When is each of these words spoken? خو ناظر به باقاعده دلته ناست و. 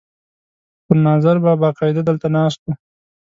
خو 0.83 0.91
ناظر 1.07 1.35
به 1.43 1.51
باقاعده 1.61 2.01
دلته 2.07 2.27
ناست 2.35 2.59
و. 2.65 2.67